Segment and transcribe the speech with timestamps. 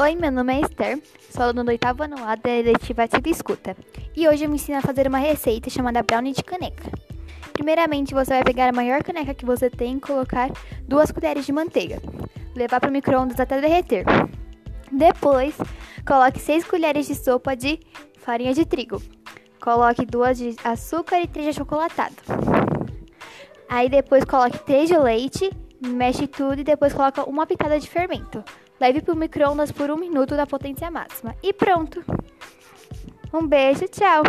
[0.00, 3.76] Oi, meu nome é Esther, sou aluna do oitavo ano A da eletiva Ativa Escuta.
[4.14, 6.88] E hoje eu me ensino a fazer uma receita chamada brownie de caneca.
[7.52, 10.52] Primeiramente, você vai pegar a maior caneca que você tem e colocar
[10.86, 12.00] duas colheres de manteiga.
[12.54, 14.04] Levar para o micro-ondas até derreter.
[14.92, 15.56] Depois,
[16.06, 17.80] coloque 6 colheres de sopa de
[18.18, 19.02] farinha de trigo.
[19.60, 22.14] Coloque duas de açúcar e três de achocolatado.
[23.68, 28.44] Aí depois coloque 3 de leite, mexe tudo e depois coloca uma pitada de fermento.
[28.80, 31.34] Leve para o micro-ondas por um minuto na potência máxima.
[31.42, 32.04] E pronto!
[33.32, 34.22] Um beijo, tchau!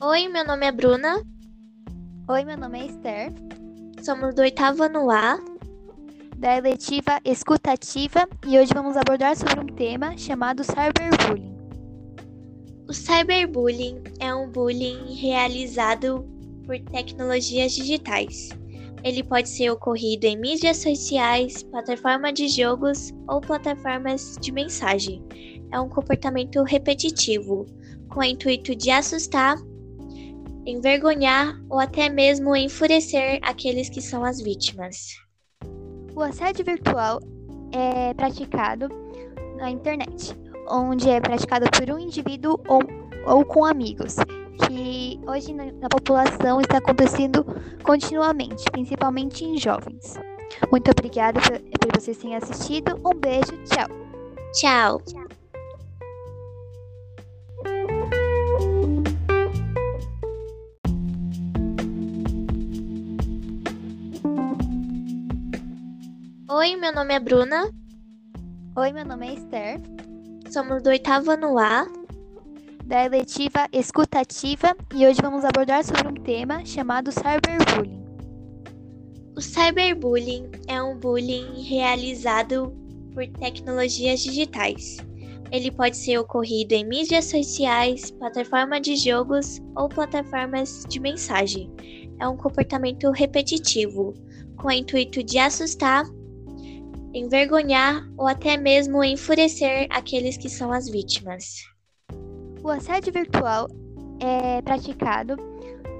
[0.00, 1.22] Oi, meu nome é Bruna.
[2.28, 3.32] Oi, meu nome é Esther.
[4.02, 5.38] Somos do oitavo ano A.
[6.38, 11.56] Da eletiva escutativa e hoje vamos abordar sobre um tema chamado cyberbullying.
[12.86, 16.28] O cyberbullying é um bullying realizado
[16.66, 18.50] por tecnologias digitais.
[19.02, 25.24] Ele pode ser ocorrido em mídias sociais, plataformas de jogos ou plataformas de mensagem.
[25.72, 27.64] É um comportamento repetitivo,
[28.10, 29.56] com o intuito de assustar,
[30.66, 35.25] envergonhar ou até mesmo enfurecer aqueles que são as vítimas.
[36.16, 37.20] O assédio virtual
[37.72, 38.88] é praticado
[39.58, 40.34] na internet
[40.68, 42.80] onde é praticado por um indivíduo ou,
[43.26, 44.16] ou com amigos,
[44.66, 47.44] que hoje na, na população está acontecendo
[47.82, 50.18] continuamente, principalmente em jovens.
[50.70, 52.98] Muito obrigada por, por vocês terem assistido.
[53.04, 53.88] Um beijo, tchau.
[54.52, 55.00] Tchau.
[55.02, 55.45] tchau.
[66.58, 67.70] Oi, meu nome é Bruna.
[68.78, 69.78] Oi, meu nome é Esther.
[70.50, 71.86] Somos do oitavo ano A.
[72.82, 78.02] Da eletiva escutativa e hoje vamos abordar sobre um tema chamado cyberbullying.
[79.36, 82.74] O cyberbullying é um bullying realizado
[83.12, 84.96] por tecnologias digitais.
[85.52, 91.70] Ele pode ser ocorrido em mídias sociais, plataformas de jogos ou plataformas de mensagem.
[92.18, 94.14] É um comportamento repetitivo,
[94.56, 96.02] com o intuito de assustar,
[97.14, 101.64] envergonhar ou até mesmo enfurecer aqueles que são as vítimas.
[102.62, 103.68] O assédio virtual
[104.20, 105.36] é praticado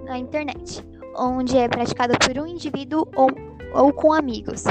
[0.04, 0.82] na internet,
[1.16, 3.28] onde é praticado por um indivíduo ou,
[3.74, 4.64] ou com amigos,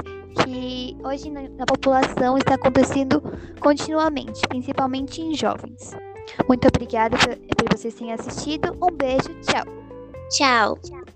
[0.43, 3.21] que hoje na, na população está acontecendo
[3.59, 5.95] continuamente, principalmente em jovens.
[6.47, 8.75] Muito obrigada por, por vocês terem assistido.
[8.81, 9.65] Um beijo, tchau.
[10.29, 10.77] Tchau.
[10.83, 11.14] tchau.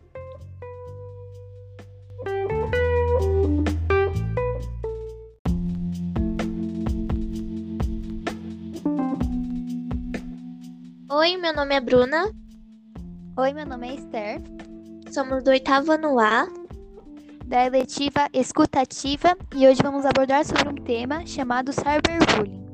[11.19, 12.33] Oi, meu nome é Bruna.
[13.37, 14.41] Oi, meu nome é Esther.
[15.11, 16.47] Somos do oitavo ano A.
[17.45, 22.65] Da eletiva escutativa e hoje vamos abordar sobre um tema chamado cyberbullying.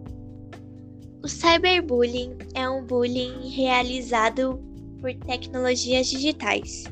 [1.23, 4.59] O cyberbullying é um bullying realizado
[5.01, 6.83] por tecnologias digitais.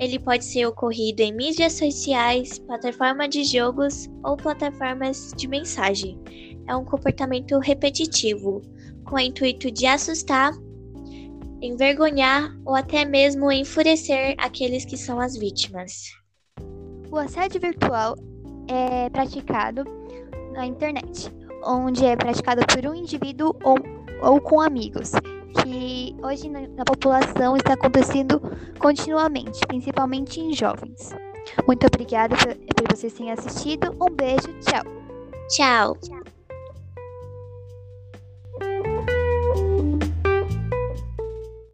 [0.00, 6.18] Ele pode ser ocorrido em mídias sociais, plataformas de jogos ou plataformas de mensagem.
[6.66, 8.60] É um comportamento repetitivo,
[9.04, 10.52] com o intuito de assustar,
[11.60, 16.12] envergonhar ou até mesmo enfurecer aqueles que são as vítimas.
[17.10, 18.16] O assédio virtual
[18.68, 19.84] é praticado
[20.52, 21.32] na internet,
[21.64, 23.76] onde é praticado por um indivíduo ou,
[24.22, 25.12] ou com amigos,
[25.62, 28.40] que hoje na, na população está acontecendo
[28.78, 31.14] continuamente, principalmente em jovens.
[31.66, 33.94] Muito obrigada por, por vocês terem assistido.
[34.00, 34.82] Um beijo, tchau.
[35.48, 35.96] Tchau.
[35.96, 36.25] tchau.